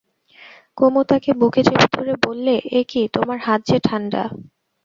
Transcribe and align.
কুমু 0.77 1.01
তাকে 1.09 1.31
বুকে 1.39 1.61
চেপে 1.67 1.87
ধরে 1.95 2.13
বললে, 2.25 2.53
এ 2.71 2.81
কী, 2.87 3.01
তোমার 3.15 3.37
হাত 3.45 3.59
যে 3.69 3.77
ঠাণ্ডা! 3.87 4.23